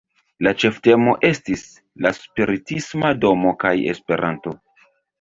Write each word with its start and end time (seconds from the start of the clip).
La 0.45 0.53
ĉeftemo 0.63 1.13
estis 1.29 1.61
"La 2.07 2.13
Spiritisma 2.23 3.15
Domo 3.23 3.57
kaj 3.67 3.79
Esperanto". 3.97 4.61